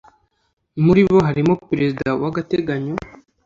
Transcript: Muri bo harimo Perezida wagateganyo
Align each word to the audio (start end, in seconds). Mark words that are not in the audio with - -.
Muri 0.83 1.01
bo 1.09 1.17
harimo 1.27 1.53
Perezida 1.69 2.07
wagateganyo 2.23 2.93